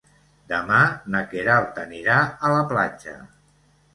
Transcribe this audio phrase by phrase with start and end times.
[0.51, 0.77] Demà
[1.15, 2.17] na Queralt anirà
[2.49, 3.15] a la platja.